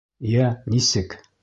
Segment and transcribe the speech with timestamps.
[0.29, 0.47] Йә,
[0.77, 1.19] нисек?